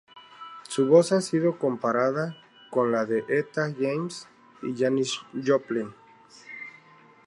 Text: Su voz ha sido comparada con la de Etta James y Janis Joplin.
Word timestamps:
Su 0.67 0.87
voz 0.87 1.11
ha 1.11 1.21
sido 1.21 1.59
comparada 1.59 2.35
con 2.71 2.91
la 2.91 3.05
de 3.05 3.23
Etta 3.29 3.71
James 3.77 4.27
y 4.63 4.75
Janis 4.75 5.19
Joplin. 5.45 5.93